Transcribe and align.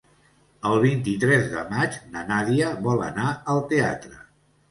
El 0.69 0.79
vint-i-tres 0.83 1.43
de 1.51 1.65
maig 1.73 1.99
na 2.15 2.23
Nàdia 2.31 2.71
vol 2.87 3.05
anar 3.09 3.37
al 3.55 3.61
teatre. 3.75 4.17